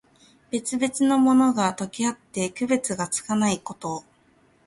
[0.49, 4.03] 別々のものが、とけあって区別がつかないこと。